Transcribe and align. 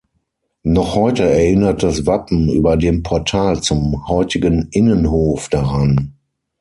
Noch 0.63 0.95
heute 0.95 1.29
erinnert 1.29 1.83
das 1.83 2.07
Wappen 2.07 2.49
über 2.49 2.75
dem 2.75 3.03
Portal 3.03 3.61
zum 3.61 4.07
heutigen 4.07 4.67
Innenhof 4.71 5.47
daran. 5.49 6.13